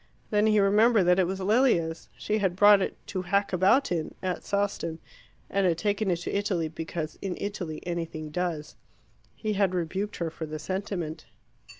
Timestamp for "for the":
10.31-10.57